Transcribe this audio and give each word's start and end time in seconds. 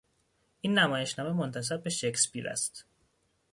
این 0.61 0.77
نمایشنامه 0.79 1.31
منتسب 1.39 1.83
به 1.83 1.89
شکسپیر 1.89 2.49
است. 2.49 2.85